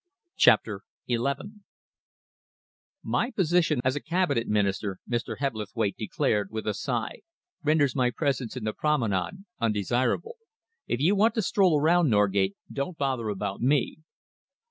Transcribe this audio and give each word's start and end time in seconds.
CHAPTER 0.35 0.81
XI 1.07 1.17
"My 3.03 3.29
position 3.29 3.81
as 3.85 3.95
a 3.95 3.99
Cabinet 4.01 4.47
Minister," 4.47 4.97
Mr. 5.07 5.37
Hebblethwaite 5.37 5.95
declared, 5.95 6.49
with 6.49 6.65
a 6.65 6.73
sigh, 6.73 7.19
"renders 7.63 7.95
my 7.95 8.09
presence 8.09 8.57
in 8.57 8.63
the 8.63 8.73
Promenade 8.73 9.43
undesirable. 9.59 10.37
If 10.87 10.99
you 10.99 11.15
want 11.15 11.35
to 11.35 11.43
stroll 11.43 11.79
around, 11.79 12.09
Norgate, 12.09 12.55
don't 12.73 12.97
bother 12.97 13.29
about 13.29 13.61
me." 13.61 13.97